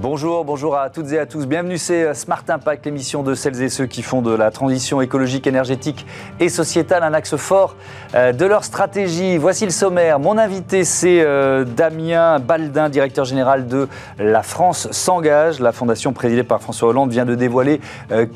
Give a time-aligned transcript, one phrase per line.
[0.00, 1.48] Bonjour, bonjour à toutes et à tous.
[1.48, 5.48] Bienvenue, c'est Smart Impact, l'émission de celles et ceux qui font de la transition écologique,
[5.48, 6.06] énergétique
[6.38, 7.74] et sociétale un axe fort
[8.14, 9.38] euh, de leur stratégie.
[9.38, 10.20] Voici le sommaire.
[10.20, 13.88] Mon invité, c'est euh, Damien Baldin, directeur général de
[14.20, 15.58] La France s'engage.
[15.58, 17.80] La fondation présidée par François Hollande vient de dévoiler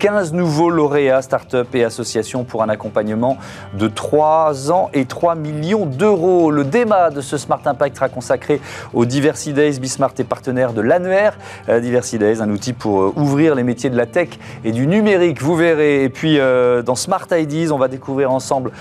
[0.01, 3.39] 15 euh, nouveaux lauréats, start-up et associations pour un accompagnement
[3.75, 6.51] de 3 ans et 3 millions d'euros.
[6.51, 8.61] Le débat de ce Smart Impact sera consacré
[8.93, 9.79] aux Diversity Days.
[9.79, 11.39] Bismart est partenaire de l'annuaire
[11.69, 14.29] euh, Diversity Days, un outil pour euh, ouvrir les métiers de la tech
[14.65, 16.05] et du numérique, vous verrez.
[16.05, 18.73] Et puis euh, dans Smart Ideas, on va découvrir ensemble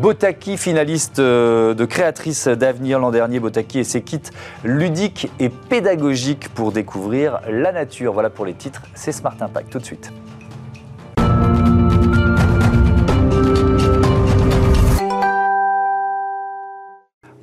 [0.00, 3.40] Botaki, finaliste de créatrice d'avenir l'an dernier.
[3.40, 4.20] Botaki et ses kits
[4.64, 8.12] ludiques et pédagogiques pour découvrir la nature.
[8.12, 10.12] Voilà pour les titres, c'est Smart Impact tout de suite.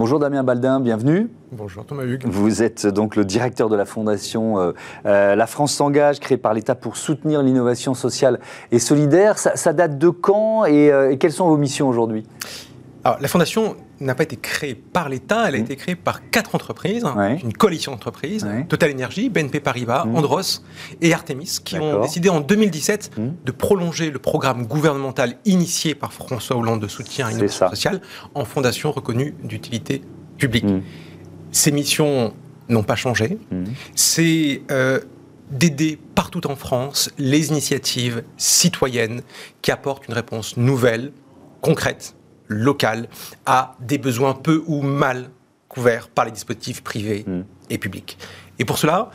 [0.08, 1.30] Bonjour Damien Baldin, bienvenue.
[1.52, 2.24] Bonjour Thomas Hugues.
[2.26, 4.72] Vous êtes donc le directeur de la fondation euh,
[5.06, 8.40] euh, La France s'engage, créée par l'État pour soutenir l'innovation sociale
[8.72, 9.38] et solidaire.
[9.38, 12.24] Ça, date de quand euh, et quelles sont vos missions aujourd'hui?
[13.04, 15.62] La fondation n'a pas été créée par l'État, elle a mmh.
[15.62, 17.06] été créée par quatre entreprises,
[17.44, 20.16] une coalition d'entreprises, Total Energy, BNP Paribas, mmh.
[20.16, 20.64] Andros
[21.02, 23.28] et Artemis, qui ont décidé en 2017 mmh.
[23.46, 28.02] de prolonger le programme gouvernemental initié par François Hollande de soutien à l'innovation sociale
[28.34, 30.02] en fondation reconnue d'utilité
[30.38, 30.66] publique.
[31.52, 32.34] Ces missions
[32.70, 33.38] n'ont pas changé.
[33.96, 35.00] C'est euh,
[35.52, 39.22] d'aider partout en France les initiatives citoyennes
[39.62, 41.12] qui apportent une réponse nouvelle,
[41.62, 42.17] concrète
[42.48, 43.10] local
[43.46, 45.30] à des besoins peu ou mal
[45.68, 47.44] couverts par les dispositifs privés hmm.
[47.70, 48.18] et publics.
[48.60, 49.12] Et pour cela,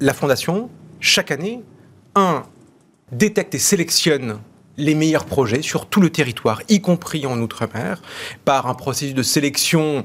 [0.00, 0.70] la Fondation,
[1.00, 1.62] chaque année,
[2.14, 2.44] un,
[3.12, 4.38] détecte et sélectionne
[4.76, 8.02] les meilleurs projets sur tout le territoire, y compris en Outre-mer,
[8.44, 10.04] par un processus de sélection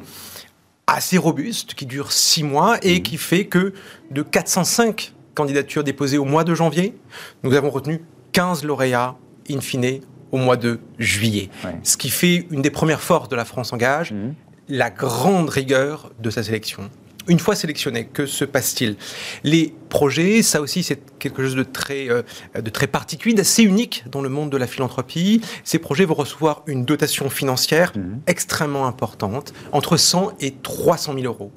[0.86, 3.04] assez robuste qui dure six mois et hmm.
[3.04, 3.74] qui fait que
[4.12, 6.96] de 405 candidatures déposées au mois de janvier,
[7.44, 8.04] nous avons retenu
[8.34, 9.16] 15 lauréats
[9.50, 11.50] in fine au mois de juillet.
[11.84, 14.34] Ce qui fait une des premières forces de la France Engage, mmh.
[14.70, 16.90] la grande rigueur de sa sélection.
[17.28, 18.96] Une fois sélectionné, que se passe-t-il?
[19.44, 22.24] Les projets, ça aussi c'est quelque chose de très, euh,
[22.60, 25.42] de très particulier, d'assez unique dans le monde de la philanthropie.
[25.64, 28.22] Ces projets vont recevoir une dotation financière mmh.
[28.26, 31.52] extrêmement importante, entre 100 et 300 000 euros.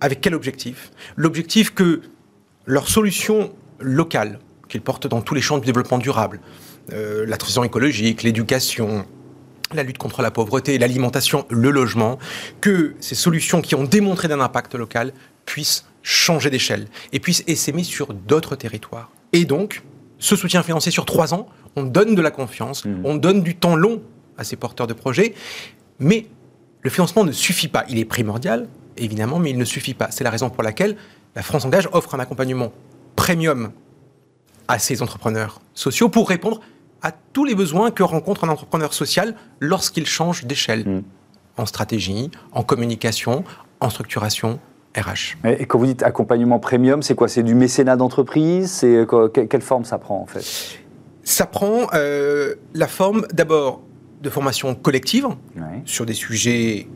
[0.00, 0.90] Avec quel objectif?
[1.16, 2.02] L'objectif que
[2.66, 4.38] leur solution locale,
[4.74, 6.40] qu'ils portent dans tous les champs du développement durable,
[6.92, 9.06] euh, la transition écologique, l'éducation,
[9.72, 12.18] la lutte contre la pauvreté, l'alimentation, le logement,
[12.60, 15.12] que ces solutions qui ont démontré d'un impact local
[15.46, 19.12] puissent changer d'échelle et puissent essaimer sur d'autres territoires.
[19.32, 19.84] Et donc,
[20.18, 21.46] ce soutien financier sur trois ans,
[21.76, 23.02] on donne de la confiance, mmh.
[23.04, 24.02] on donne du temps long
[24.36, 25.34] à ces porteurs de projets,
[26.00, 26.26] mais
[26.82, 27.84] le financement ne suffit pas.
[27.88, 30.10] Il est primordial, évidemment, mais il ne suffit pas.
[30.10, 30.96] C'est la raison pour laquelle
[31.36, 32.72] la France Engage offre un accompagnement
[33.14, 33.70] premium
[34.68, 36.60] à ces entrepreneurs sociaux pour répondre
[37.02, 41.02] à tous les besoins que rencontre un entrepreneur social lorsqu'il change d'échelle, mm.
[41.58, 43.44] en stratégie, en communication,
[43.80, 44.58] en structuration.
[44.96, 45.36] RH.
[45.58, 47.26] Et quand vous dites accompagnement premium, c'est quoi?
[47.26, 48.70] C'est du mécénat d'entreprise?
[48.70, 49.04] C'est
[49.50, 50.78] quelle forme ça prend en fait?
[51.24, 53.82] Ça prend euh, la forme d'abord
[54.22, 55.26] de formation collective
[55.84, 56.86] sur des sujets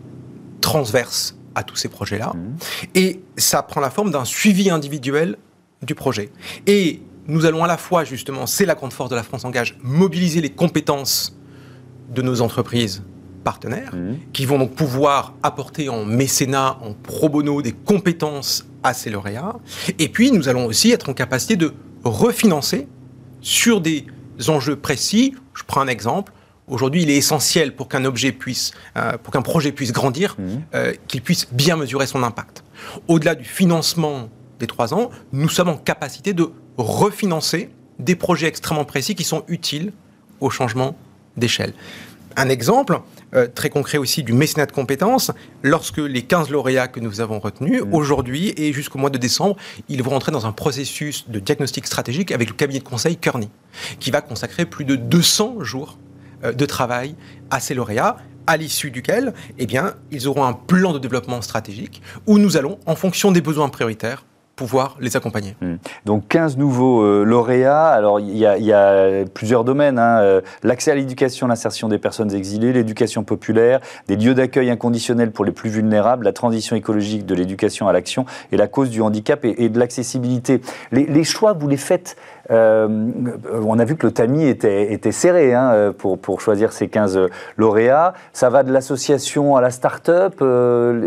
[0.60, 2.56] transverses à tous ces projets-là, mm.
[2.94, 5.36] et ça prend la forme d'un suivi individuel
[5.82, 6.30] du projet.
[6.68, 9.78] Et nous allons à la fois, justement, c'est la grande force de la France Engage,
[9.82, 11.38] mobiliser les compétences
[12.08, 13.02] de nos entreprises
[13.44, 14.16] partenaires, mmh.
[14.32, 19.56] qui vont donc pouvoir apporter en mécénat, en pro bono, des compétences à ces lauréats.
[19.98, 22.88] Et puis, nous allons aussi être en capacité de refinancer
[23.42, 24.06] sur des
[24.48, 25.34] enjeux précis.
[25.54, 26.32] Je prends un exemple.
[26.66, 30.44] Aujourd'hui, il est essentiel pour qu'un objet puisse, euh, pour qu'un projet puisse grandir, mmh.
[30.74, 32.64] euh, qu'il puisse bien mesurer son impact.
[33.06, 38.84] Au-delà du financement des trois ans, nous sommes en capacité de refinancer des projets extrêmement
[38.84, 39.92] précis qui sont utiles
[40.40, 40.96] au changement
[41.36, 41.74] d'échelle.
[42.36, 43.00] Un exemple
[43.34, 45.32] euh, très concret aussi du mécénat de compétences,
[45.62, 47.94] lorsque les 15 lauréats que nous avons retenus, mmh.
[47.94, 49.56] aujourd'hui et jusqu'au mois de décembre,
[49.88, 53.50] ils vont entrer dans un processus de diagnostic stratégique avec le cabinet de conseil Kearney,
[53.98, 55.98] qui va consacrer plus de 200 jours
[56.44, 57.16] euh, de travail
[57.50, 62.00] à ces lauréats à l'issue duquel, eh bien, ils auront un plan de développement stratégique
[62.26, 64.24] où nous allons, en fonction des besoins prioritaires,
[64.58, 65.54] pouvoir les accompagner.
[65.60, 65.76] Hmm.
[66.04, 67.90] Donc 15 nouveaux euh, lauréats.
[67.90, 70.00] Alors il y, a plusieurs domaines.
[70.00, 70.18] Hein.
[70.20, 73.78] Euh, l'accès à l'éducation, l'insertion des personnes exilées, l'éducation populaire,
[74.08, 78.26] des lieux d'accueil inconditionnels pour les plus vulnérables, la transition écologique de l'éducation à l'action
[78.50, 80.60] et la cause du handicap et, de l'accessibilité.
[80.90, 82.16] Les, choix, vous les faites
[82.50, 87.18] on a vu que le tamis était, était serré hein, pour, pour choisir ces 15
[87.56, 88.14] lauréats.
[88.32, 90.42] Ça va de l'association à la start-up.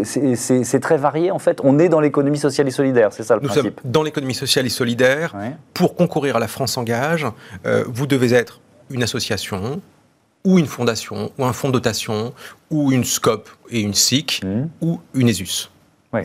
[0.04, 1.60] c'est très varié en fait.
[1.64, 3.80] On est dans l'économie sociale et solidaire, c'est ça le Nous principe.
[3.82, 5.36] sommes dans l'économie sociale et solidaire.
[5.74, 7.26] Pour concourir à la France Engage,
[7.88, 8.62] vous devez être
[8.92, 9.82] une association,
[10.44, 12.34] ou une fondation, ou un fonds de dotation,
[12.70, 14.70] ou une SCOP et une SIC, mmh.
[14.82, 15.70] ou une ESUS.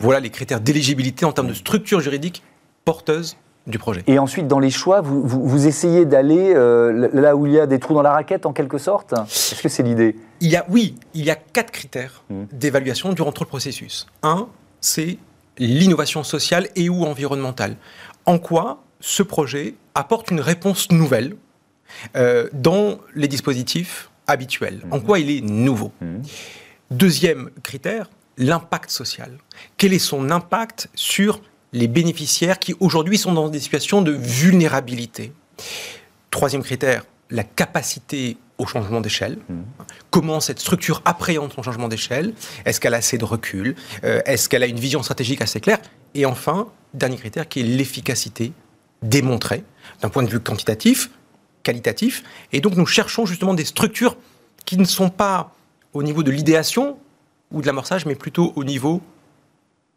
[0.01, 2.43] Voilà les critères d'éligibilité en termes de structure juridique
[2.83, 3.37] porteuse
[3.67, 4.03] du projet.
[4.07, 7.67] Et ensuite, dans les choix, vous, vous, essayez d'aller euh, là où il y a
[7.67, 9.13] des trous dans la raquette, en quelque sorte?
[9.13, 10.15] Est-ce que c'est l'idée?
[10.39, 12.43] Il y a, Oui, il y a quatre critères mmh.
[12.53, 14.07] d'évaluation durant tout le processus.
[14.23, 14.47] Un,
[14.79, 15.17] c'est
[15.57, 17.75] l'innovation sociale et ou environnementale.
[18.25, 21.35] En quoi ce projet apporte une réponse nouvelle
[22.15, 24.81] euh, dans les dispositifs habituels?
[24.91, 25.91] En quoi il est nouveau?
[26.01, 26.21] Mhm.
[26.89, 29.31] Deuxième critère, l'impact social.
[29.75, 31.41] Quel est son impact sur
[31.73, 35.33] les bénéficiaires qui aujourd'hui sont dans des situations de vulnérabilité
[36.29, 39.37] Troisième critère, la capacité au changement d'échelle.
[39.49, 39.63] Mhm.
[40.11, 42.33] Comment cette structure appréhende son changement d'échelle?
[42.65, 43.75] Est-ce qu'elle a assez de recul?
[44.03, 45.79] Euh, Est-ce qu'elle a une vision stratégique assez claire?
[46.13, 48.51] Et enfin, dernier critère qui est l'efficacité
[49.01, 49.63] démontrée
[50.01, 51.09] d'un point de vue quantitatif
[51.67, 52.23] qualitatif.
[52.53, 54.15] Et donc nous cherchons justement des structures
[54.65, 55.53] qui ne sont pas
[55.93, 56.97] au niveau de l'idéation
[57.51, 59.01] ou de l'amorçage, mais plutôt au niveau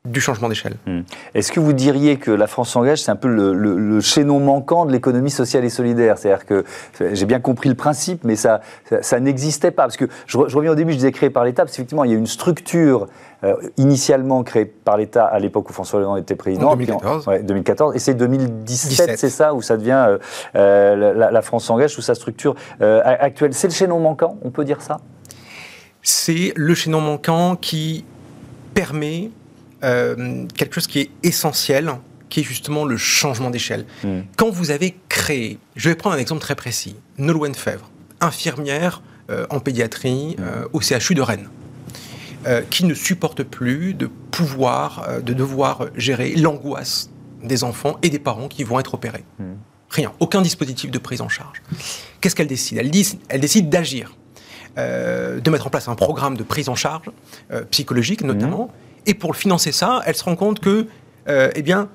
[0.06, 0.76] du changement d'échelle.
[0.86, 1.00] Hmm.
[1.34, 4.92] Est-ce que vous diriez que la France s'engage, c'est un peu le, chaînon manquant de
[4.92, 6.16] l'économie sociale et solidaire?
[6.16, 6.64] C'est-à-dire que
[7.12, 8.62] j'ai bien compris le principe, mais ça,
[9.02, 9.82] ça, n'existait pas.
[9.82, 12.14] Parce que je, reviens au début, je disais créé par l'État, parce qu'effectivement, il y
[12.14, 13.08] a une structure
[13.44, 16.68] euh, initialement créée par l'État à l'époque où François Hollande était président.
[16.68, 17.28] En 2014.
[17.42, 17.94] 2014.
[17.94, 20.18] Et c'est 2017, c'est ça, où ça devient euh,
[20.56, 23.52] euh, la, France s'engage sous sa structure actuelle.
[23.52, 24.96] C'est le chaînon manquant, on peut dire ça?
[26.02, 28.06] C'est le chaînon manquant qui
[28.72, 29.30] permet
[29.82, 31.92] euh, quelque chose qui est essentiel,
[32.28, 33.86] qui est justement le changement d'échelle.
[34.04, 34.20] Hmm.
[34.36, 37.90] Quand vous avez créé, je vais prendre un exemple très précis, Nolwenn Fèvre,
[38.20, 41.48] infirmière euh, en pédiatrie euh, au CHU de Rennes,
[42.70, 47.10] qui ne supporte plus de pouvoir, de devoir gérer l'angoisse
[47.42, 49.24] des enfants et des parents qui vont être opérés.
[49.38, 49.56] Hmm.
[49.90, 51.60] Rien, aucun dispositif de prise en charge.
[52.22, 52.78] Qu'est-ce qu'elle décide?
[52.78, 52.90] Elle,
[53.28, 54.16] elle décide d'agir,
[54.78, 57.10] de mettre en place un programme de prise en charge
[57.70, 58.70] psychologique notamment.
[59.06, 60.86] Et pour financer ça, elle se rend compte que,
[61.28, 61.88] euh, eh bien,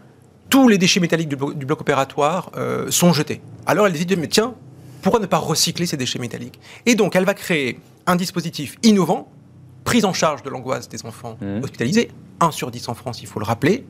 [0.50, 3.42] tous les déchets métalliques du, bloc, opératoire euh, sont jetés.
[3.66, 4.54] Alors elle dit, mais tiens,
[5.02, 6.60] pourquoi ne pas recycler ces déchets métalliques?
[6.86, 9.30] Et donc elle va créer un dispositif innovant,
[9.84, 11.64] prise en charge de l'angoisse des enfants mmh.
[11.64, 13.86] hospitalisés, 1 sur 10 en France, il faut le rappeler,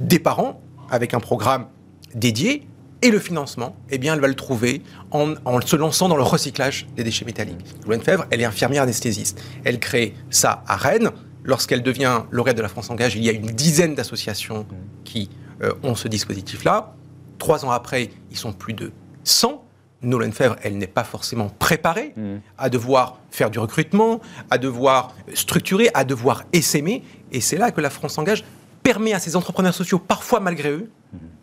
[0.00, 0.60] des parents,
[0.90, 1.66] avec un programme
[2.14, 2.66] dédié,
[3.04, 6.86] et le financement, eh bien, elle va le trouver en, se lançant dans le recyclage
[6.96, 7.58] des déchets métalliques.
[7.84, 9.42] Louane Fèvre, elle est infirmière anesthésiste.
[9.64, 11.10] Elle crée ça à Rennes,
[11.44, 14.66] lorsqu'elle devient lauréate de la France Engage, il y a une dizaine d'associations
[15.04, 15.30] qui
[15.62, 16.94] euh, ont ce dispositif-là.
[17.38, 18.90] Trois ans après, ils sont plus de
[19.24, 19.62] 100.
[20.02, 22.36] Nolan Fèvre, elle n'est pas forcément préparée mm.
[22.58, 24.20] à devoir faire du recrutement,
[24.50, 27.02] à devoir structurer, à devoir essaimer.
[27.32, 28.44] Et c'est là que la France Engage
[28.82, 30.90] permet à ces entrepreneurs sociaux, parfois malgré eux,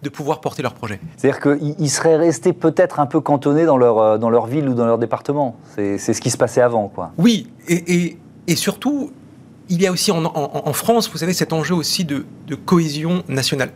[0.03, 0.99] de pouvoir porter leur projet.
[1.17, 4.73] C'est-à-dire qu'ils seraient restés peut-être un peu cantonnés dans leur, euh, dans leur ville ou
[4.73, 5.55] dans leur département.
[5.75, 7.11] C'est ce qui se passait avant, quoi.
[7.17, 9.11] Oui, et, et, et surtout,
[9.71, 12.25] il y a aussi en, France, vous savez, cet enjeu aussi de,
[12.65, 13.71] cohésion nationale.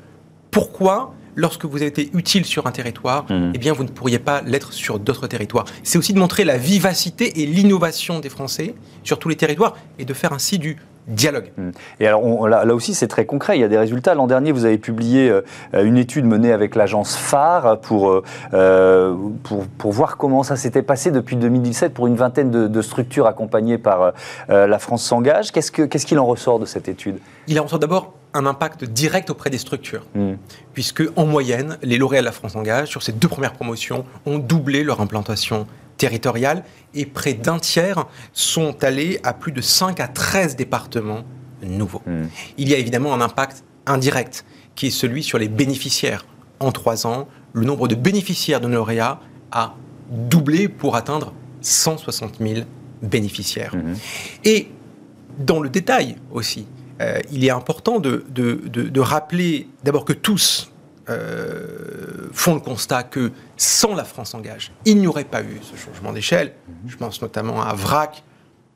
[0.52, 3.52] Pourquoi lorsque vous avez été utile sur un territoire, mmh.
[3.56, 5.66] eh bien, vous ne pourriez pas l'être sur d'autres territoires?
[5.84, 10.06] C'est aussi de montrer la vivacité et l'innovation des Français sur tous les territoires et
[10.06, 11.52] de faire ainsi du dialogue.
[11.58, 11.70] Mmh.
[12.00, 13.58] Et alors là, aussi, c'est très concret.
[13.58, 14.16] Il y a des résultats.
[14.16, 15.42] L'an dernier, vous avez publié euh,
[15.74, 21.12] une étude menée avec l'agence phare pour, euh, pour, pour, voir comment ça s'était passé
[21.12, 24.14] depuis 2017 pour une vingtaine de, structures accompagnées par
[24.50, 25.52] euh, La France s'engage.
[25.52, 27.20] Qu'est-ce qu'il en ressort de cette étude?
[27.48, 30.34] Il en ressort d'abord un impact direct auprès des structures, mmh.
[30.74, 34.40] puisque en moyenne, les lauréats de La France s'engage, sur ces deux premières promotions, ont
[34.40, 40.08] doublé leur implantation territoriale et près d'un tiers sont allés à plus de 5 à
[40.08, 41.24] 13 départements
[41.64, 42.02] nouveaux.
[42.06, 42.26] Hmm.
[42.58, 46.26] Il y a évidemment un impact indirect qui est celui sur les bénéficiaires.
[46.60, 49.20] En trois ans, le nombre de bénéficiaires de lauréats
[49.52, 49.76] a
[50.10, 52.62] doublé pour atteindre 160 000
[53.02, 53.76] bénéficiaires.
[53.76, 53.94] Hmm.
[54.44, 54.70] Et
[55.40, 56.68] dans le détail aussi,
[57.02, 60.72] euh, il est important de, de rappeler d'abord que tous,
[61.10, 65.76] euh, font le constat que sans la France engage, il n'y aurait pas eu ce
[65.78, 66.54] changement d'échelle.
[66.68, 66.90] Mhm.
[66.90, 68.24] Je pense notamment à VRAC.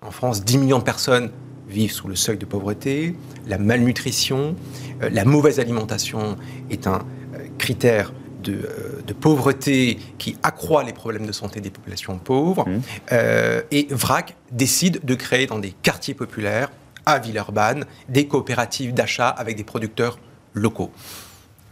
[0.02, 1.32] En France, 10 millions de personnes
[1.68, 3.16] vivent sous le seuil de pauvreté.
[3.48, 4.56] La malnutrition,
[5.02, 6.38] euh, la mauvaise alimentation
[6.70, 7.00] est un
[7.34, 12.66] euh, critère de, pauvreté qui accroît les problèmes de santé des populations pauvres.
[12.68, 12.82] Mhm.
[13.72, 16.72] et VRAC décide de créer dans des quartiers populaires,
[17.06, 20.20] à Villeurbanne, des coopératives d'achat avec des producteurs
[20.54, 20.92] locaux.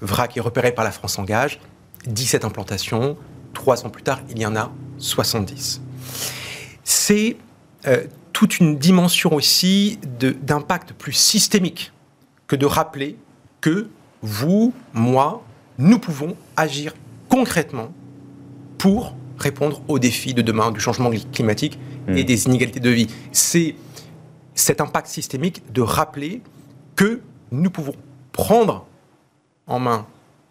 [0.01, 1.59] VRAC est repéré par la France Engage.
[2.05, 3.17] 17 implantations.
[3.53, 5.81] Trois ans plus tard, il y en a 70.
[6.83, 7.37] C'est
[7.87, 11.91] euh, toute une dimension aussi d'impact plus systémique
[12.45, 13.17] que de rappeler
[13.61, 13.89] que
[14.21, 15.43] vous, moi,
[15.77, 16.93] nous pouvons agir
[17.29, 17.91] concrètement
[18.77, 22.25] pour répondre aux défis de demain du changement climatique et hmm.
[22.25, 23.07] des inégalités de vie.
[23.31, 23.75] C'est
[24.55, 26.41] cet impact systémique de rappeler
[26.95, 27.95] que nous pouvons
[28.31, 28.85] prendre
[29.67, 30.05] en main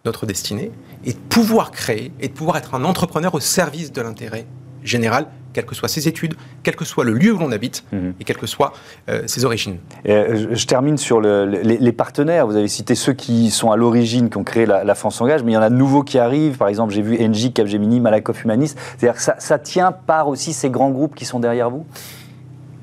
[0.04, 0.70] notre destinée
[1.04, 4.46] et de pouvoir créer et de pouvoir être un entrepreneur au service de l'intérêt
[4.82, 8.14] général, quelles que soient ses études, quel que soit le lieu où l'on habite mhm.
[8.20, 8.72] et quelles que soient
[9.08, 9.78] euh, ses origines.
[10.08, 12.46] Euh, je, termine sur les, partenaires.
[12.46, 15.52] Vous avez cité ceux qui sont à l'origine, qui ont créé la, France Engage, mais
[15.52, 16.56] il y en a de nouveaux qui arrivent.
[16.56, 18.74] Par exemple, j'ai vu Engie, Capgemini, Malakoff Humanis.
[18.96, 21.86] C'est-à-dire que ça, ça tient par aussi ces grands groupes qui sont derrière vous?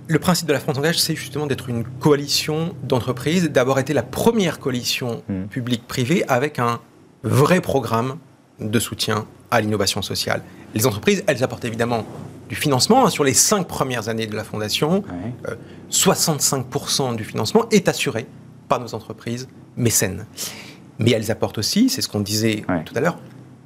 [0.07, 4.03] Le principe de la France Engage, c'est justement d'être une coalition d'entreprises, d'avoir été la
[4.03, 5.43] première coalition mmh.
[5.45, 6.79] publique-privée avec un
[7.24, 8.17] vrai programme
[8.60, 10.41] de soutien à l'innovation sociale.
[10.75, 12.05] Les entreprises, elles apportent évidemment
[12.50, 13.05] du financement.
[13.05, 15.03] Hein, sur les cinq premières années de la fondation,
[15.91, 18.25] 65% euh, du financement est assuré
[18.67, 20.25] par nos entreprises mécènes.
[21.00, 23.17] Mais elles apportent aussi, c'est ce qu'on disait tout à l'heure,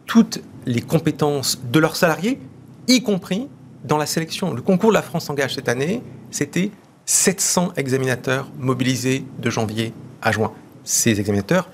[0.06, 2.40] toutes les compétences de leurs salariés,
[2.88, 3.48] y compris
[3.84, 4.54] dans la sélection.
[4.54, 6.72] Le concours de la France engage cette année, c'était
[7.06, 10.52] 700 examinateurs mobilisés de janvier à juin.
[10.84, 11.70] Ces examinateurs,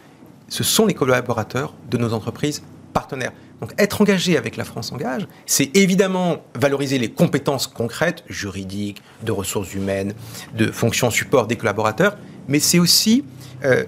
[0.47, 3.31] ce sont les collaborateurs de nos entreprises partenaires.
[3.59, 9.31] Donc être engagé avec la France Engage, c'est évidemment valoriser les compétences concrètes, juridiques, de
[9.31, 10.13] ressources humaines,
[10.55, 12.17] de fonctions support des collaborateurs,
[12.47, 13.23] mais c'est aussi
[13.63, 13.85] euh,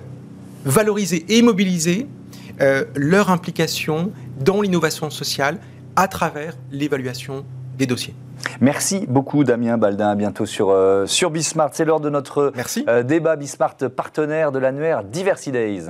[0.64, 2.08] valoriser et mobiliser
[2.62, 5.60] euh, leur implication dans l'innovation sociale
[5.96, 7.46] à travers l'évaluation
[7.78, 8.16] des dossiers.
[8.62, 11.70] Merci beaucoup Damien Baldin, à bientôt sur, euh, sur Bismart.
[11.74, 12.54] C'est l'heure de notre
[12.88, 15.90] euh, débat Bismart partenaire de l'annuaire Diversity Days.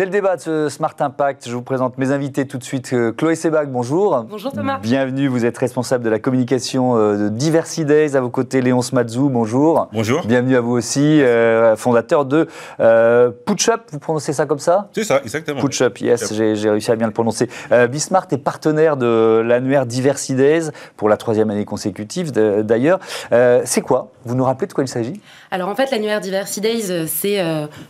[0.00, 1.46] C'est le débat de ce Smart Impact.
[1.46, 2.94] Je vous présente mes invités tout de suite.
[2.94, 4.24] Euh, Chloé Sebag, bonjour.
[4.30, 4.78] Bonjour Thomas.
[4.78, 8.16] Bienvenue, vous êtes responsable de la communication euh, de Diversity Days.
[8.16, 9.88] À vos côtés, Léon Smadzou, bonjour.
[9.92, 10.24] Bonjour.
[10.24, 12.48] Bienvenue à vous aussi, euh, fondateur de
[12.80, 13.30] euh,
[13.68, 13.80] Up.
[13.92, 14.88] Vous prononcez ça comme ça?
[14.94, 15.60] C'est ça, exactement.
[15.62, 17.50] Up, yes, j'ai réussi à bien le prononcer.
[17.70, 23.00] Euh, Bismart est partenaire de l'annuaire Diversity Days pour la troisième année consécutive d'ailleurs.
[23.30, 24.12] c'est quoi?
[24.24, 25.20] Vous nous rappelez de quoi il s'agit?
[25.50, 27.38] Alors en fait, l'annuaire Diversity Days, c'est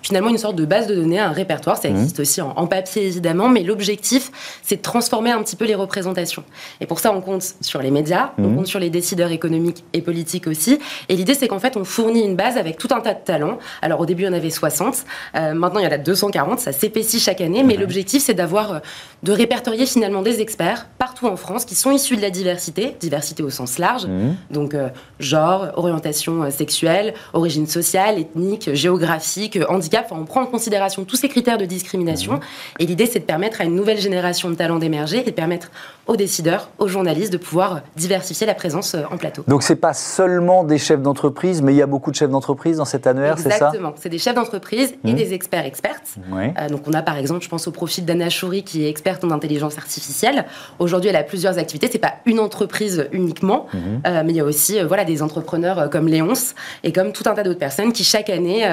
[0.02, 1.76] finalement une sorte de base de données, un répertoire.
[1.76, 2.20] Ça existe mmh.
[2.20, 4.30] aussi en, papier évidemment, mais l'objectif,
[4.62, 6.44] c'est de transformer un petit peu les représentations.
[6.80, 8.56] Et pour ça, on compte sur les médias, on mmh.
[8.56, 10.78] compte sur les décideurs économiques et politiques aussi.
[11.08, 13.58] Et l'idée, c'est qu'en fait, on fournit une base avec tout un tas de talents.
[13.82, 15.04] Alors au début, il y en avait 60,
[15.36, 18.72] euh, maintenant il y en a 240, ça s'épaissit chaque année, mais l'objectif, c'est d'avoir,
[18.72, 18.78] euh,
[19.22, 23.42] de répertorier finalement des experts partout en France qui sont issus de la diversité, diversité
[23.42, 24.34] au sens large, mmh.
[24.50, 24.88] donc euh,
[25.18, 31.28] genre, orientation sexuelle, origine sociale, ethnique, géographique, handicap, enfin, on prend en considération tous ces
[31.28, 32.40] critères de discrimination discrimination.
[32.78, 35.70] Et l'idée, c'est de permettre à une nouvelle génération de talents d'émerger et de permettre
[36.06, 39.44] aux décideurs, aux journalistes de pouvoir diversifier la présence euh, en plateau.
[39.46, 42.78] Donc c'est pas seulement des chefs d'entreprise, mais il y a beaucoup de chefs d'entreprise
[42.78, 43.68] dans cet annuaire, c'est ça?
[43.68, 45.16] Exactement, c'est des chefs d'entreprise et mmh.
[45.16, 46.16] des experts expertes.
[46.32, 49.22] Euh, donc on a par exemple, je pense au profil d'Anna Chouri qui est experte
[49.24, 50.46] en intelligence artificielle.
[50.78, 53.78] Aujourd'hui, elle a plusieurs activités, c'est pas une entreprise uniquement, mmh.
[54.06, 57.34] euh, mais il y a aussi voilà des entrepreneurs comme Léonce et comme tout un
[57.34, 58.66] tas d'autres personnes qui chaque année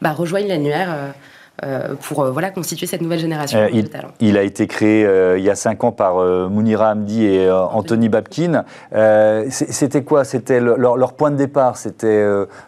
[0.00, 1.14] bah, rejoignent l'annuaire.
[1.62, 4.10] Euh, pour euh, voilà, constituer cette nouvelle génération euh, de il, talents.
[4.18, 6.16] Il a été créé il y a cinq ans par
[6.50, 8.64] Mounira Hamdi et Anthony Babkin.
[9.50, 10.24] C'était quoi?
[10.24, 11.76] C'était leur, point de départ?
[11.76, 12.24] C'était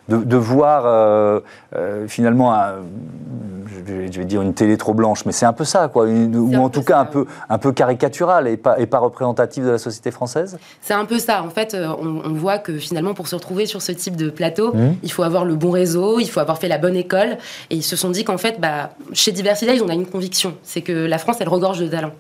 [0.09, 1.43] de, voir
[2.07, 2.55] finalement,
[3.67, 6.69] je vais dire une télé trop blanche, mais c'est un peu ça, quoi, ou en
[6.69, 10.11] tout cas un peu, un peu caricatural et pas, et pas représentatif de la société
[10.11, 10.59] française?
[10.81, 11.43] C'est un peu ça.
[11.43, 14.97] En fait, on, voit que finalement, pour se retrouver sur ce type de plateau, mmh.
[15.03, 17.39] il faut avoir le bon réseau, il faut avoir fait la bonne école.
[17.71, 18.76] Et ils se sont dit qu'en fait, bah,
[19.13, 22.15] chez Diversity on a une conviction, c'est que la France, elle regorge de talents.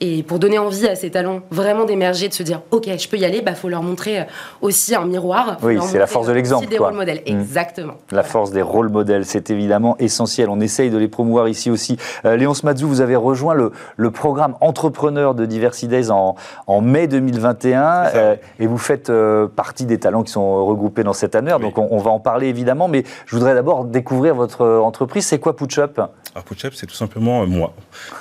[0.00, 3.16] Et pour donner envie à ces talents vraiment d'émerger, de se dire ok, je peux
[3.16, 4.24] y aller, bah faut leur montrer euh,
[4.60, 5.56] aussi un miroir.
[5.62, 6.68] Oui, c'est la force de l'exemple.
[6.68, 7.30] Des rôles modèles, mmh.
[7.30, 7.94] exactement.
[8.12, 10.50] La force des rôles modèles, c'est évidemment essentiel.
[10.50, 11.96] On essaye de les promouvoir ici aussi.
[12.24, 16.36] Euh, Léon Smadzou, vous avez rejoint le, le, programme entrepreneur de Diversity Days en,
[16.66, 19.12] en mai 2021 euh, et vous faites
[19.56, 21.54] partie des talents qui sont regroupés dans cette année.
[21.60, 25.26] Donc on, va en parler évidemment, mais je voudrais d'abord découvrir votre entreprise.
[25.26, 26.00] C'est quoi Putchup
[26.38, 27.74] Alors c'est tout simplement moi.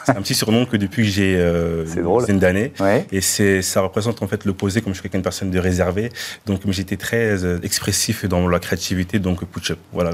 [0.06, 2.74] C'est un petit surnom que depuis que j'ai euh, une dizaine d'années.
[3.12, 6.10] Et c'est, ça représente en fait l'opposé, comme je suis quelqu'un de personne de réservé.
[6.46, 9.80] Donc j'étais très euh, expressif dans la créativité, donc putsch up.
[9.94, 10.12] Voilà.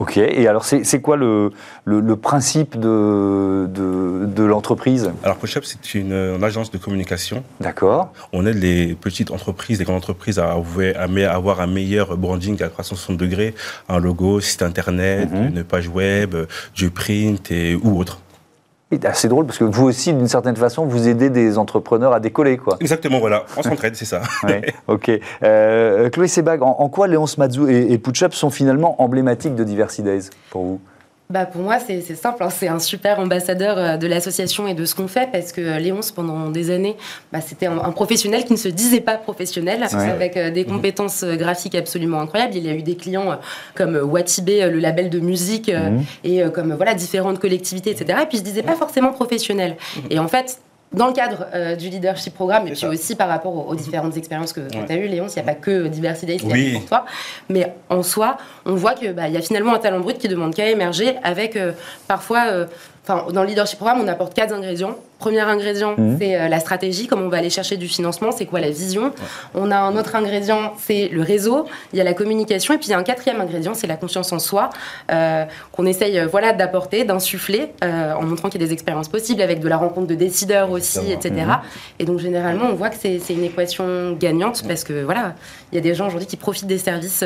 [0.00, 1.52] Ok, et alors c'est quoi le,
[1.84, 5.12] le, principe de, de, l'entreprise?
[5.22, 7.44] Alors PushUp, c'est une, agence de communication.
[7.60, 8.10] D'accord.
[8.32, 12.70] On aide les petites entreprises, les grandes entreprises à, à, avoir un meilleur branding à
[12.70, 13.54] 360 degrés,
[13.90, 15.48] un logo, site internet, mhm.
[15.48, 16.34] une page web,
[16.74, 18.20] du print et, ou autre.
[19.12, 22.56] C'est drôle parce que vous aussi, d'une certaine façon, vous aidez des entrepreneurs à décoller,
[22.56, 22.76] quoi.
[22.80, 23.44] Exactement, voilà.
[23.56, 24.22] On s'entraide, c'est ça.
[24.88, 25.10] ok.
[25.42, 28.00] Euh, Chloé Sebag, en, quoi Léonce Mazou et, et
[28.32, 30.80] sont finalement emblématiques de Diversity Days pour vous?
[31.30, 32.42] Bah pour moi, c'est simple.
[32.42, 32.50] Hein.
[32.50, 36.10] C'est un super ambassadeur euh, de l'association et de ce qu'on fait parce que Léonce,
[36.10, 36.96] pendant des années,
[37.32, 40.72] bah, c'était un, professionnel qui ne se disait pas professionnel, avec euh, des mhm.
[40.72, 42.56] compétences euh, graphiques absolument incroyables.
[42.56, 43.38] Il y a eu des clients
[43.76, 46.02] comme Watibé, le label de musique, mhm.
[46.24, 48.18] et comme voilà différentes collectivités, etc.
[48.22, 49.76] Et puis, il se disait pas forcément professionnel.
[49.96, 50.02] Mhm.
[50.10, 50.58] Et en fait,
[50.92, 54.52] dans le cadre euh, du leadership programme, et puis aussi par rapport aux, différentes expériences
[54.52, 57.06] que, tu as eues, Léon, il n'y a pas que Diversity Days qui pour toi,
[57.48, 60.54] mais en soi, on voit qu'il bah, y a finalement un talent brut qui demande
[60.54, 61.72] qu'à émerger avec euh,
[62.08, 62.66] parfois,
[63.32, 66.16] dans le leadership programme, on apporte quatre ingrédients Premier ingrédient, mhm.
[66.18, 69.12] c'est euh, la stratégie, comment on va aller chercher du financement, c'est quoi la vision.
[69.54, 72.86] On a un autre ingrédient, c'est le réseau, il y a la communication, et puis
[72.86, 74.70] il y a un quatrième ingrédient, c'est la confiance en soi,
[75.12, 79.42] euh, qu'on essaye euh, voilà, d'apporter, d'insuffler, en montrant qu'il y a des expériences possibles,
[79.42, 81.32] avec de la rencontre de décideurs aussi, etc.
[81.34, 81.58] Mhm.
[81.98, 85.34] Et donc généralement, on voit que c'est une équation gagnante, parce que voilà,
[85.70, 87.22] il y a des gens aujourd'hui qui profitent des services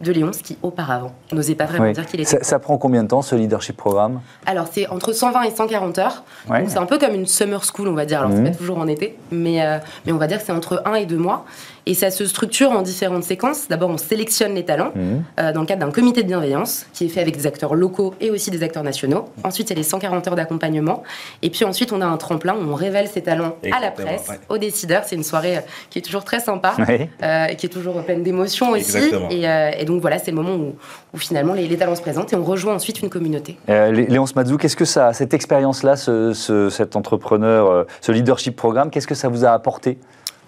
[0.00, 2.30] de Léon, ce qui auparavant n'osait pas vraiment dire qu'il était.
[2.30, 4.20] Ça, ça, prend combien de temps ce leadership programme?
[4.46, 6.24] Alors c'est entre 120 et 140 heures.
[6.66, 8.20] C'est un peu comme une summer school, on va dire.
[8.20, 8.50] Alors, c'est mhm.
[8.50, 11.06] pas toujours en été, mais, euh, mais on va dire que c'est entre un et
[11.06, 11.44] deux mois.
[11.88, 13.66] Et ça se structure en différentes séquences.
[13.68, 15.24] D'abord, on sélectionne les talents mhm.
[15.40, 18.14] euh, dans le cadre d'un comité de bienveillance qui est fait avec des acteurs locaux
[18.20, 19.30] et aussi des acteurs nationaux.
[19.42, 21.02] Ensuite, il y a les 140 heures d'accompagnement.
[21.40, 24.28] Et puis ensuite, on a un tremplin où on révèle ces talents à la presse,
[24.50, 25.04] aux décideurs.
[25.06, 26.76] C'est une soirée euh, qui est toujours très sympa
[27.22, 28.98] euh, et qui est toujours pleine d'émotions aussi.
[29.30, 30.74] Et, donc voilà, c'est le moment où,
[31.16, 33.56] finalement les, talents se présentent et on rejoint ensuite une communauté.
[33.66, 39.14] Léonce Mazou, qu'est-ce que ça, cette expérience-là, ce, cet entrepreneur, ce leadership programme, qu'est-ce que
[39.14, 39.98] ça vous a apporté?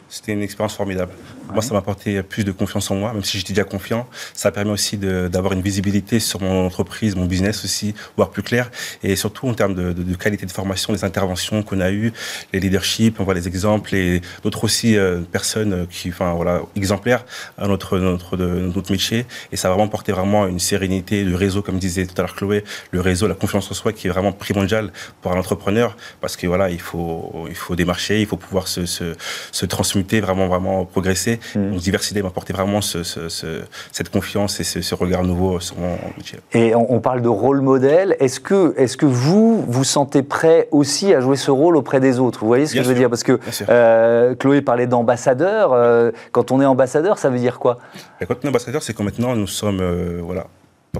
[0.08, 1.12] C'était une expérience formidable.
[1.52, 4.06] Moi, ça m'a apporté plus de confiance en moi, même si j'étais déjà confiant.
[4.34, 8.70] Ça permet aussi d'avoir une visibilité sur mon entreprise, mon business aussi, voir plus clair.
[9.02, 12.12] Et surtout en termes de, de, qualité de formation, les interventions qu'on a eues,
[12.52, 17.24] les leaderships, on voit les exemples et d'autres aussi euh, personnes qui, enfin voilà, exemplaires
[17.58, 19.26] à notre, notre, de, notre métier.
[19.52, 22.34] Et ça a vraiment porté vraiment une sérénité, le réseau, comme disait tout à l'heure
[22.34, 26.36] Chloé, le réseau, la confiance en soi qui est vraiment primordial pour un entrepreneur parce
[26.36, 29.14] que voilà, il faut, il faut démarcher, il faut pouvoir se, se,
[29.52, 31.39] se transmuter, vraiment, vraiment progresser.
[31.54, 36.38] Donc Diversité m'a apporté vraiment cette confiance et ce, regard nouveau sur mon métier.
[36.52, 38.16] Et on, parle de rôle modèle.
[38.20, 42.18] Est-ce que, est que vous, vous sentez prêt aussi à jouer ce rôle auprès des
[42.18, 42.40] autres?
[42.40, 43.08] Vous voyez ce que je veux dire?
[43.08, 45.72] Parce que euh, Chloé parlait d'ambassadeur.
[45.72, 47.78] Euh, quand on est ambassadeur, ça veut dire quoi?
[48.26, 50.46] Quand on est ambassadeur, c'est que maintenant nous sommes euh, voilà,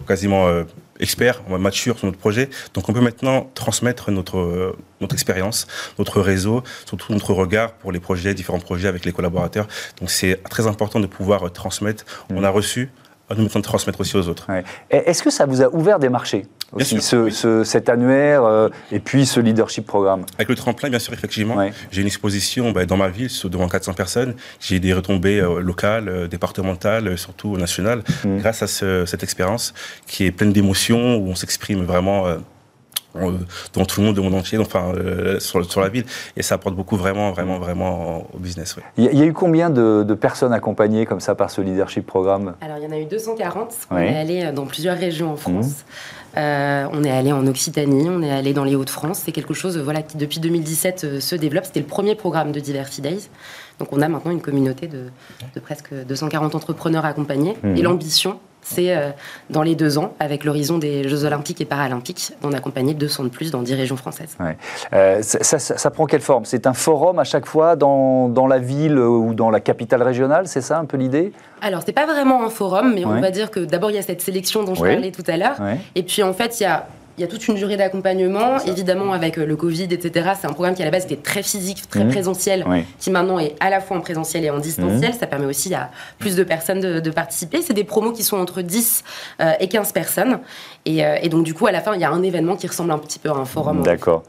[0.07, 0.47] quasiment
[1.01, 2.49] euh, expert, on mature sur notre projet.
[2.75, 5.67] Donc on peut maintenant transmettre notre, notre expérience,
[5.99, 9.67] notre réseau, surtout notre regard pour les projets, différents projets avec les collaborateurs.
[9.99, 12.05] Donc c'est très important de pouvoir transmettre.
[12.31, 12.91] On a reçu
[13.31, 14.49] à nous de transmettre aussi aux autres.
[14.91, 19.25] Est-ce que ça vous a ouvert des marchés aussi, ce, cet annuaire euh, et puis
[19.27, 20.25] ce leadership programme?
[20.37, 21.57] Avec le tremplin, bien sûr, effectivement.
[21.91, 24.35] J'ai une exposition bah, dans ma ville devant 400 personnes.
[24.61, 28.39] J'ai des retombées euh, locales, euh, départementales, surtout nationales, mmh.
[28.39, 28.67] grâce à
[29.07, 29.75] cette expérience
[30.07, 32.27] qui est pleine d'émotions, où on s'exprime vraiment
[33.15, 36.05] dans tout le monde, le monde entier, enfin euh, sur, sur, la ville,
[36.37, 38.77] et ça apporte beaucoup vraiment, vraiment, vraiment au business.
[38.97, 42.55] Il y, a eu combien de, personnes accompagnées comme ça par ce leadership programme?
[42.61, 43.75] Alors il y en a eu 240.
[43.91, 45.85] On est allé euh, dans plusieurs régions en France.
[46.37, 46.41] Mmh.
[46.93, 49.23] on est allé en Occitanie, on est allé dans les Hauts-de-France.
[49.25, 51.65] C'est quelque chose, voilà, qui depuis 2017 se développe.
[51.65, 53.29] C'était le premier programme de Diversity Days.
[53.79, 55.07] Donc on a maintenant une communauté de,
[55.55, 57.57] de presque 240 entrepreneurs accompagnés.
[57.63, 57.77] Mmh.
[57.77, 59.11] Et l'ambition, c'est euh,
[59.49, 63.29] dans les deux ans, avec l'horizon des Jeux Olympiques et Paralympiques, d'en accompagner 200 de
[63.29, 64.37] plus dans 10 régions françaises.
[64.93, 66.45] Euh, ça, prend quelle forme?
[66.45, 70.47] C'est un forum à chaque fois dans, dans, la ville ou dans la capitale régionale
[70.47, 71.33] C'est ça un peu l'idée?
[71.63, 74.03] Alors, c'est pas vraiment un forum, mais on va dire que d'abord, il y a
[74.03, 75.57] cette sélection dont je parlais tout à l'heure.
[75.95, 76.87] Et puis, en fait, il y a
[77.21, 78.57] il y a toute une durée d'accompagnement.
[78.67, 81.43] Évidemment, avec euh, le Covid, etc., c'est un programme qui à la base était très
[81.43, 82.09] physique, très mmh.
[82.09, 82.65] présentiel,
[82.99, 85.11] qui maintenant est à la fois en présentiel et en distanciel.
[85.11, 85.19] Mmh.
[85.21, 87.61] Ça permet aussi à plus de personnes de, participer.
[87.61, 89.05] C'est des promos qui sont entre 10
[89.41, 90.39] euh, et 15 personnes.
[90.89, 92.91] Euh, et, donc, du coup, à la fin, il y a un événement qui ressemble
[92.91, 93.83] un petit peu à un forum.
[93.83, 94.23] D'accord.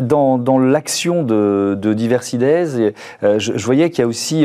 [0.00, 4.44] dans, dans l'action de, de Diversides, je, voyais qu'il y a aussi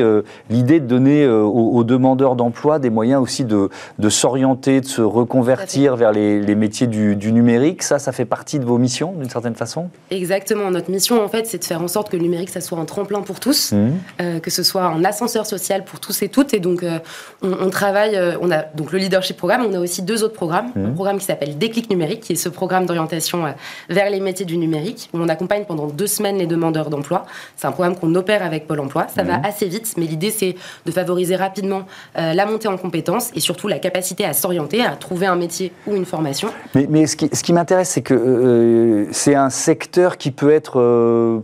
[0.51, 5.95] l'idée de donner aux, demandeurs d'emploi des moyens aussi de, de s'orienter, de se reconvertir
[5.95, 7.83] vers les, les métiers du, du numérique numérique.
[7.83, 10.69] Ça, ça fait partie de vos missions d'une certaine façon Exactement.
[10.69, 12.85] Notre mission, en fait, c'est de faire en sorte que le numérique, ça soit un
[12.85, 13.89] tremplin pour tous, mmh.
[14.21, 16.53] euh, que ce soit un ascenseur social pour tous et toutes.
[16.53, 16.99] Et donc, euh,
[17.41, 20.71] on, travaille, euh, on a donc le leadership programme, on a aussi deux autres programmes.
[20.75, 20.85] Mmh.
[20.85, 23.45] Un programme qui s'appelle Déclic numérique, qui est ce programme d'orientation
[23.89, 27.25] vers les métiers du numérique, où on accompagne pendant deux semaines les demandeurs d'emploi.
[27.55, 29.07] C'est un programme qu'on opère avec Pôle emploi.
[29.15, 29.45] Ça va mmh.
[29.45, 30.55] assez vite, mais l'idée, c'est
[30.85, 31.83] de favoriser rapidement
[32.15, 35.95] la montée en compétences et surtout la capacité à s'orienter, à trouver un métier ou
[35.95, 36.49] une formation.
[36.75, 40.51] Mais, mais ce qui, ce qui m'intéresse, c'est que euh, c'est un secteur qui peut
[40.51, 40.79] être...
[40.79, 41.39] Euh,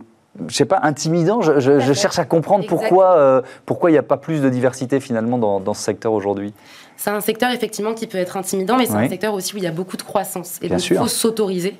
[0.48, 1.42] je sais pas, intimidant.
[1.42, 5.38] Je, cherche à comprendre pourquoi euh, pourquoi il n'y a pas plus de diversité finalement
[5.38, 6.54] dans, dans ce secteur aujourd'hui.
[6.98, 9.64] C'est un secteur effectivement qui peut être intimidant, mais c'est un secteur aussi où il
[9.64, 10.58] y a beaucoup de croissance.
[10.64, 11.78] Et donc il faut s'autoriser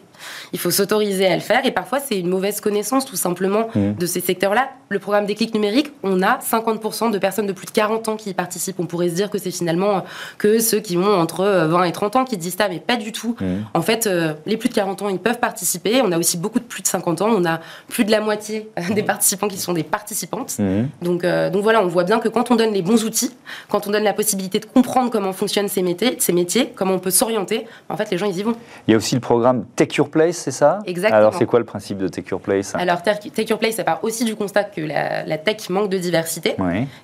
[0.52, 3.94] il faut s'autoriser à le faire et parfois c'est une mauvaise connaissance tout simplement mmh.
[3.94, 4.70] de ces secteurs-là.
[4.90, 8.16] Le programme des clics numériques, on a 50% de personnes de plus de 40 ans
[8.16, 8.80] qui y participent.
[8.80, 10.04] On pourrait se dire que c'est finalement
[10.38, 13.12] que ceux qui ont entre 20 et 30 ans qui disent ça, mais pas du
[13.12, 13.36] tout.
[13.40, 13.46] Mmh.
[13.74, 16.02] En fait, euh, les plus de 40 ans, ils peuvent participer.
[16.04, 17.30] On a aussi beaucoup de plus de 50 ans.
[17.36, 19.06] On a plus de la moitié des mmh.
[19.06, 20.58] participants qui sont des participantes.
[21.02, 23.32] Donc, euh, donc voilà, on voit bien que quand on donne les bons outils,
[23.70, 27.00] quand on donne la possibilité de comprendre comment fonctionnent ces métiers, ces métiers comment on
[27.00, 28.56] peut s'orienter, en fait, les gens, ils y vont.
[28.88, 30.80] Il y a aussi le programme Take Your Place, c'est ça?
[30.86, 31.18] Exactement.
[31.18, 32.74] Alors, c'est quoi le principe de Take Your Place?
[32.76, 36.56] Alors, Take Your Place, ça part aussi du constat que la, tech manque de diversité.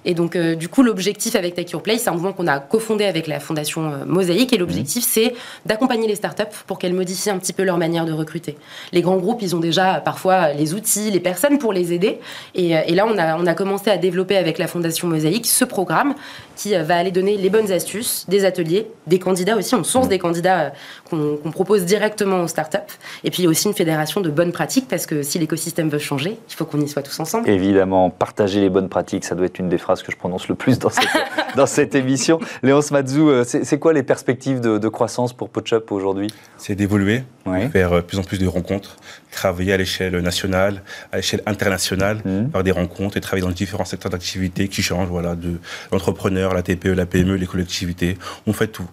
[0.06, 2.60] Et donc, euh, du coup, l'objectif avec Take Your Place, c'est un mouvement qu'on a
[2.60, 4.54] cofondé avec la fondation euh, Mosaïque.
[4.54, 5.10] Et l'objectif, mmh.
[5.10, 5.34] c'est
[5.66, 8.58] d'accompagner les startups pour qu'elles modifient un petit peu leur manière de recruter.
[8.92, 12.20] Les grands groupes, ils ont déjà parfois les outils, les personnes pour les aider.
[12.56, 15.66] Et, euh, là, on a, on a commencé à développer avec la fondation Mosaïque ce
[15.66, 16.16] programme
[16.56, 19.76] qui va aller donner les bonnes astuces, des ateliers, des candidats aussi.
[19.76, 20.10] On source mmh.
[20.10, 20.74] des candidats
[21.10, 22.89] qu'on propose directement aux startups.
[23.24, 26.56] Et puis aussi une fédération de bonnes pratiques, parce que si l'écosystème veut changer, il
[26.56, 27.50] faut qu'on y soit tous ensemble.
[27.50, 30.56] Évidemment, partager les bonnes pratiques, ça doit être une des phrases que je prononce le
[30.56, 31.10] plus dans cette,
[31.56, 32.40] dans cette émission.
[32.64, 36.34] Léonce Mazou, euh, c'est quoi les perspectives de, croissance pour PodChop aujourd'hui?
[36.58, 37.24] C'est d'évoluer,
[37.72, 38.98] faire de euh, plus en plus de rencontres,
[39.32, 42.52] travailler à l'échelle nationale, à l'échelle internationale, mmh.
[42.52, 45.60] faire des rencontres et travailler dans différents secteurs d'activité qui changent, voilà, de
[45.92, 48.18] l'entrepreneur, la TPE, la PME, les collectivités.
[48.48, 48.88] On fait tout.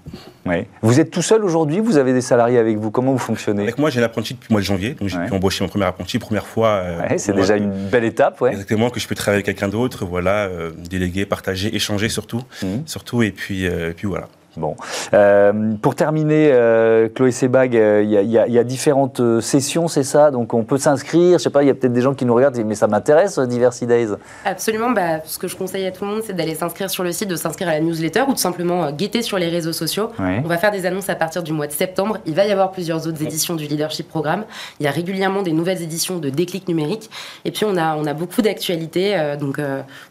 [0.45, 0.69] Ouais.
[0.83, 3.63] Vous êtes tout seul aujourd'hui Vous avez des salariés avec vous Comment vous fonctionnez?
[3.63, 4.95] Avec moi, j'ai un apprenti depuis le mois de janvier.
[4.95, 6.69] Donc, j'ai pu embaucher mon premier apprenti, première fois.
[6.69, 8.41] Euh, c'est déjà une belle étape.
[8.41, 8.51] Ouais.
[8.51, 12.43] Exactement, que je peux travailler avec quelqu'un d'autre, voilà, euh, déléguer, partager, échanger surtout.
[12.63, 12.67] Mmh.
[12.87, 14.29] Surtout, et puis, euh, et puis voilà.
[14.57, 14.75] Bon.
[15.13, 20.31] Euh, pour terminer, euh, Chloé Sebag, il euh, y, a différentes sessions, c'est ça?
[20.31, 21.39] Donc on peut s'inscrire.
[21.39, 23.39] Je sais pas, il y a peut-être des gens qui nous regardent, mais ça m'intéresse,
[23.39, 24.09] Diversity Days.
[24.45, 24.91] Absolument.
[24.91, 27.29] Bah, ce que je conseille à tout le monde, c'est d'aller s'inscrire sur le site,
[27.29, 30.11] de s'inscrire à la newsletter ou tout simplement guetter sur les réseaux sociaux.
[30.19, 32.19] On va faire des annonces à partir du mois de septembre.
[32.27, 34.45] Il va y avoir plusieurs autres éditions du Leadership Programme.
[34.81, 37.11] Il y a régulièrement des nouvelles éditions de Déclic numérique.
[37.45, 39.37] Et puis on a, on a beaucoup d'actualités.
[39.39, 39.67] donc, donc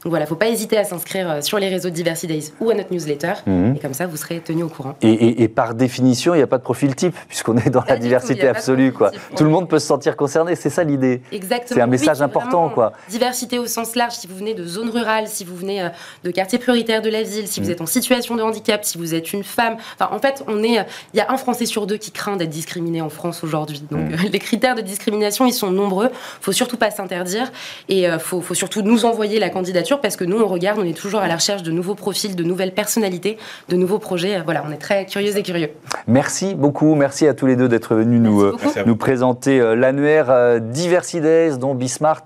[0.05, 2.93] voilà, faut pas hésiter à s'inscrire sur les réseaux de Diversity Days ou à notre
[2.93, 3.33] newsletter.
[3.45, 3.75] Mhm.
[3.75, 4.95] Et comme ça, vous serez tenu au courant.
[5.01, 8.47] Et, par définition, il n'y a pas de profil type, puisqu'on est dans la diversité
[8.47, 8.91] absolue.
[8.91, 9.11] Quoi.
[9.35, 11.21] Tout le monde peut se sentir concerné, c'est ça l'idée.
[11.31, 11.75] Exactement.
[11.75, 12.69] C'est un message important.
[12.69, 12.93] Quoi.
[13.09, 15.89] Diversité au sens large, si vous venez de zone rurale, si vous venez euh,
[16.23, 17.71] de quartier prioritaire de la ville, si vous mm.
[17.71, 19.77] êtes en situation de handicap, si vous êtes une femme.
[19.99, 22.37] Enfin, en fait, on est, euh, il y a un Français sur deux qui craint
[22.37, 23.83] d'être discriminé en France aujourd'hui.
[23.89, 24.13] Donc, mm.
[24.13, 26.09] euh, les critères de discrimination, ils sont nombreux.
[26.41, 27.51] faut surtout pas s'interdire
[27.89, 30.85] et il faut, faut surtout nous envoyer la candidature parce que nous, on regarde, on
[30.85, 33.37] est toujours à la recherche de nouveaux profils, de nouvelles personnalités,
[33.69, 34.24] de nouveaux projets.
[34.43, 35.71] Voilà, on est très curieux et curieux.
[36.07, 40.29] Merci beaucoup, merci à tous les deux d'être venus nous, euh, nous présenter euh, l'annuaire
[40.29, 42.25] euh, Diversides dont Bismart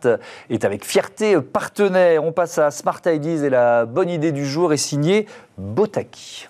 [0.50, 2.24] est avec fierté partenaire.
[2.24, 5.26] On passe à Smart Ideas et la bonne idée du jour est signée
[5.58, 6.48] Botaki.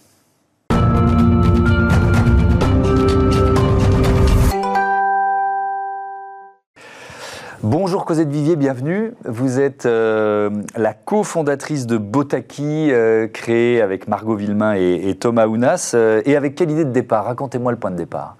[7.61, 9.11] Bonjour Cosette Vivier, bienvenue.
[9.25, 15.91] Vous êtes euh, la cofondatrice de Botaki, euh, créée avec Margot Villemain et, Thomas Ounas.
[15.93, 17.25] Euh, et avec quelle idée de départ?
[17.25, 18.37] Racontez-moi le point de départ.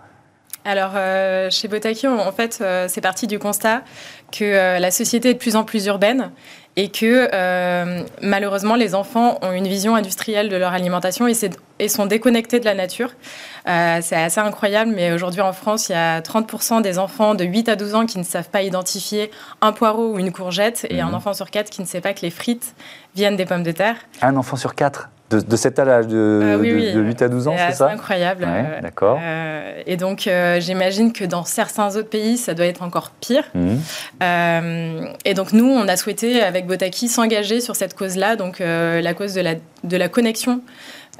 [0.63, 0.91] Alors,
[1.51, 3.81] chez Botaki, en fait, c'est parti du constat
[4.31, 6.31] que la société est de plus en plus urbaine
[6.75, 7.29] et que
[8.21, 11.33] malheureusement, les enfants ont une vision industrielle de leur alimentation et,
[11.79, 13.11] et sont déconnectés de la nature.
[13.67, 17.43] Euh, c'est assez incroyable, mais aujourd'hui en France, il y a 30% des enfants de
[17.43, 21.01] 8 à 12 ans qui ne savent pas identifier un poireau ou une courgette, et
[21.01, 21.15] un mhm.
[21.15, 22.73] enfant sur 4 qui ne sait pas que les frites
[23.15, 23.95] viennent des pommes de terre.
[24.21, 27.87] Un enfant sur 4 de, cet âge de, 8 euh, à 12 ans, c'est ça
[27.87, 28.45] C'est incroyable.
[28.47, 29.19] Euh, d'accord.
[29.85, 33.43] et donc, j'imagine que dans certains autres pays, ça doit être encore pire.
[33.53, 33.79] Mhm.
[35.25, 39.33] et donc, nous, on a souhaité, avec Botaki, s'engager sur cette cause-là, donc la cause
[39.33, 40.61] de la, de la connexion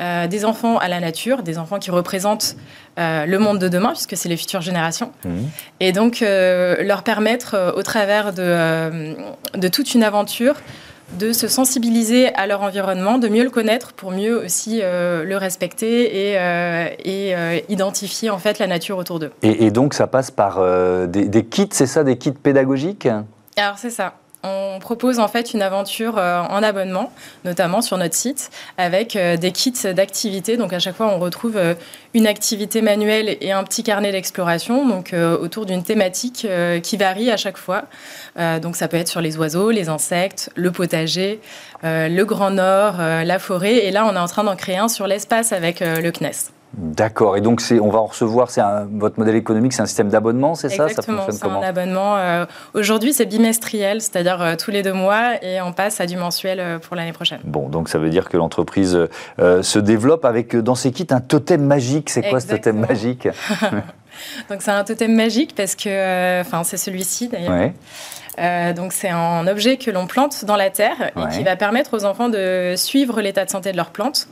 [0.02, 2.56] euh, des enfants à la nature, des enfants qui représentent
[2.98, 5.12] euh, le monde de demain, puisque c'est les futures générations.
[5.26, 5.30] Mmh.
[5.82, 9.14] Et donc, euh, leur permettre, au travers de,
[9.58, 10.56] de, toute une aventure,
[11.18, 16.36] de se sensibiliser à leur environnement, de mieux le connaître pour mieux aussi le respecter
[17.06, 17.36] et,
[17.70, 19.32] identifier en fait la nature autour d'eux.
[19.42, 20.60] Et, donc ça passe par
[21.08, 23.08] des, des kits, c'est ça, des kits pédagogiques?
[23.58, 24.14] Alors c'est ça.
[24.42, 27.12] On propose en fait une aventure euh, en abonnement,
[27.44, 30.56] notamment sur notre site, avec euh, des kits d'activités.
[30.56, 31.74] Donc à chaque fois, on retrouve euh,
[32.14, 36.48] une activité manuelle et un petit carnet d'exploration, donc autour d'une thématique
[36.82, 37.84] qui varie à chaque fois.
[38.36, 41.40] Donc ça peut être sur les oiseaux, les insectes, le potager,
[41.84, 43.86] le Grand Nord, la forêt.
[43.86, 46.59] Et là, on est en train d'en créer un sur l'espace avec le CNES.
[46.74, 47.36] D'accord.
[47.36, 50.70] Et donc, on va en recevoir, c'est votre modèle économique, c'est un système d'abonnement, c'est
[50.70, 50.88] ça?
[50.88, 52.18] Ça fonctionne c'est un abonnement.
[52.18, 56.16] Euh, aujourd'hui, c'est bimestriel, c'est-à-dire euh, tous les deux mois, et on passe à du
[56.16, 57.40] mensuel euh, pour l'année prochaine.
[57.44, 58.98] Bon, donc ça veut dire que l'entreprise
[59.40, 62.10] se développe avec, dans ses kits, un totem magique.
[62.10, 63.28] C'est quoi ce totem magique?
[64.50, 67.72] Donc, c'est un totem magique parce que, enfin, c'est celui-ci d'ailleurs.
[68.40, 71.98] Euh, donc c'est un objet que l'on plante dans la terre et qui va permettre
[71.98, 74.28] aux enfants de suivre l'état de santé de leurs plantes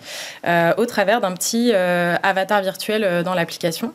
[0.48, 3.94] euh, au travers d'un petit euh, avatar virtuel dans l'application.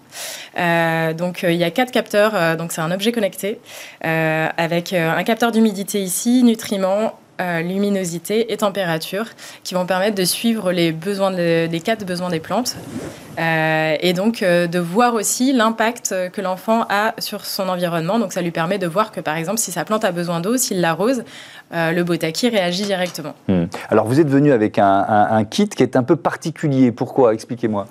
[1.16, 3.60] donc il y a quatre capteurs, donc c'est un objet connecté
[4.02, 9.26] avec un capteur d'humidité ici, nutriments, luminosité et température
[9.64, 12.76] qui vont permettre de suivre les, besoins les quatre besoins des plantes
[13.38, 18.18] euh, et donc euh, de voir aussi l'impact que l'enfant a sur son environnement.
[18.18, 20.56] Donc ça lui permet de voir que par exemple si sa plante a besoin d'eau,
[20.56, 21.24] s'il l'arrose,
[21.72, 23.34] le botaki réagit directement.
[23.48, 23.64] Hmm.
[23.88, 26.92] Alors vous êtes venu avec un, kit qui est un peu particulier.
[26.92, 27.32] Pourquoi?
[27.32, 27.86] Expliquez-moi.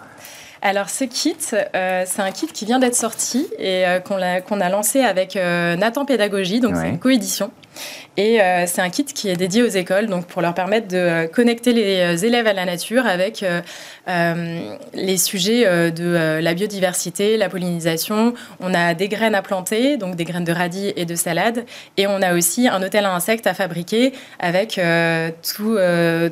[0.61, 5.35] Alors ce kit, c'est un kit qui vient d'être sorti et qu'on a, lancé avec
[5.35, 7.51] Nathan Pédagogie, donc c'est une coédition.
[8.17, 10.97] Et euh, c'est un kit qui est dédié aux écoles, donc pour leur permettre de
[10.97, 13.45] euh, connecter les euh, élèves à la nature avec
[14.93, 18.33] les sujets de la biodiversité, la pollinisation.
[18.59, 21.65] On a des graines à planter, donc des graines de radis et de salade.
[21.97, 24.79] Et on a aussi un hôtel à insectes à fabriquer avec
[25.43, 25.77] tout,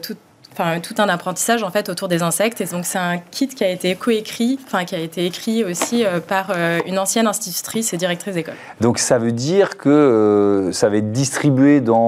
[0.02, 0.18] tout
[0.60, 2.62] enfin tout un apprentissage en fait autour des insectes.
[2.62, 6.06] Et donc c'est un kit qui a été coécrit, enfin qui a été écrit aussi
[6.06, 8.56] euh, par euh, une ancienne institutrice et directrice d'école.
[8.82, 12.00] Donc ça veut dire que euh, ça va être distribué dans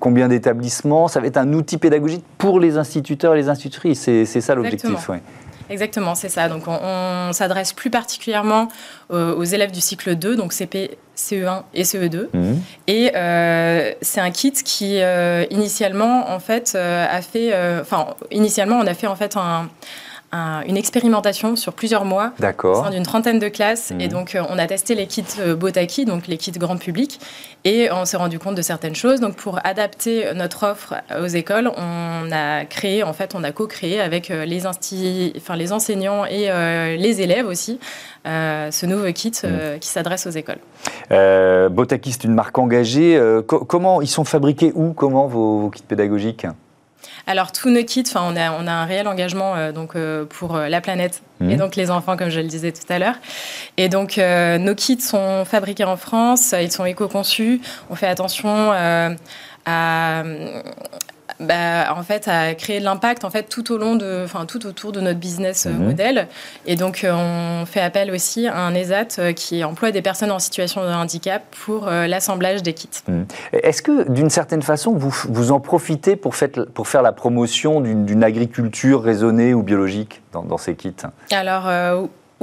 [0.00, 1.08] combien d'établissements?
[1.08, 4.00] Ça va être un outil pédagogique pour les instituteurs et les institutrices.
[4.00, 5.08] C'est ça l'objectif.
[5.08, 5.22] Ouais.
[5.70, 6.48] Exactement, c'est ça.
[6.48, 8.68] Donc on, s'adresse plus particulièrement
[9.10, 12.28] aux, élèves du cycle 2, donc CP, CE1 et CE2.
[12.32, 12.62] Mhm.
[12.86, 18.76] Et euh, c'est un kit qui euh, initialement en fait euh, a fait, enfin initialement
[18.76, 19.68] on a fait en fait un
[20.66, 22.32] une expérimentation sur plusieurs mois
[22.64, 23.92] au sein d'une trentaine de classes.
[23.98, 24.10] Et mmh.
[24.10, 27.20] donc, euh, on a testé les kits euh, Botaki, donc les kits grand public,
[27.64, 29.20] et on s'est rendu compte de certaines choses.
[29.20, 34.00] Donc, pour adapter notre offre aux écoles, on a créé, en fait, on a co-créé
[34.00, 36.48] avec euh, les, enfin, les enseignants et
[36.96, 37.78] les élèves aussi
[38.24, 39.78] ce nouveau kit mmh.
[39.80, 40.58] qui s'adresse aux écoles.
[41.70, 43.20] Botaki, c'est une marque engagée.
[43.46, 44.92] comment ils sont fabriqués où?
[44.92, 46.46] Comment vos kits pédagogiques?
[47.26, 50.56] Alors, tous nos kits, on a, on a un réel engagement euh, donc, euh, pour
[50.56, 51.56] euh, la planète et mhm.
[51.56, 53.16] donc les enfants, comme je le disais tout à l'heure.
[53.76, 57.60] Et donc, nos kits sont fabriqués en France, ils sont éco-conçus.
[57.90, 58.72] On fait attention
[59.66, 60.22] à,
[61.40, 64.66] bah, en fait, à créer de l'impact en fait tout au long de, enfin tout
[64.66, 65.84] autour de notre business euh, mhm.
[65.84, 66.28] model.
[66.66, 70.30] Et donc, euh, on fait appel aussi à un ESAT euh, qui emploie des personnes
[70.30, 72.88] en situation de handicap pour l'assemblage des kits.
[73.08, 73.26] Mhm.
[73.52, 76.34] Est-ce que, d'une certaine façon, vous, vous en profitez pour,
[76.74, 80.94] pour faire la promotion d'une agriculture raisonnée ou biologique dans, dans ces kits?
[81.30, 81.68] Alors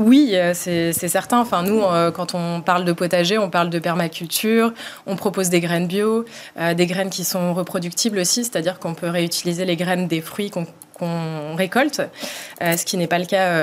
[0.02, 1.40] oui, euh, c'est certain.
[1.40, 4.74] Enfin, nous, euh, quand on parle de potager, on parle de permaculture.
[5.06, 6.26] On propose des graines bio,
[6.60, 10.52] euh, des graines qui sont reproductibles aussi, c'est-à-dire qu'on peut réutiliser les graines des fruits
[10.52, 10.66] qu'on
[11.56, 12.02] récolte,
[12.62, 13.56] ce qui n'est pas le cas,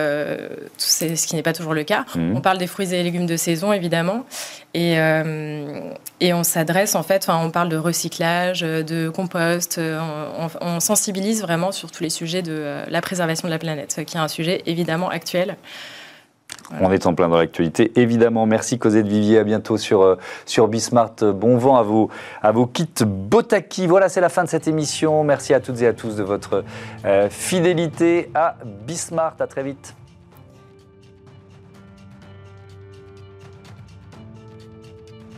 [0.76, 2.04] ce qui n'est pas toujours le cas.
[2.16, 2.36] Mmh.
[2.36, 4.26] On parle des fruits et légumes de saison, évidemment,
[4.74, 4.94] et,
[6.18, 11.70] et on s'adresse en fait, on parle de recyclage, de compost, on, on, sensibilise vraiment
[11.70, 15.08] sur tous les sujets de la préservation de la planète, qui est un sujet évidemment
[15.08, 15.56] actuel.
[16.80, 17.92] On est en plein dans l'actualité.
[17.96, 19.38] Évidemment, merci Cosette Vivier.
[19.38, 21.14] À bientôt sur, euh, Bismart.
[21.34, 22.10] Bon vent à vos,
[22.42, 23.86] à kits Botaki.
[23.86, 25.24] Voilà, c'est la fin de cette émission.
[25.24, 26.64] Merci à toutes et à tous de votre
[27.04, 28.56] euh, fidélité à
[28.86, 29.34] Bismart.
[29.40, 29.94] À très vite.